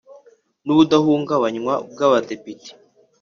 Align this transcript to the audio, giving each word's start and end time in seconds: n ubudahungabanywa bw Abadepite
n 0.65 0.67
ubudahungabanywa 0.73 1.73
bw 1.91 1.99
Abadepite 2.07 2.69